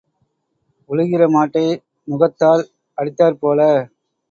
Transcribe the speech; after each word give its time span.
உழுகிற 0.89 1.23
மாட்டை 1.27 1.63
நுகத்தால் 2.07 2.63
அடித்தாற் 2.97 3.39
போல. 3.39 3.59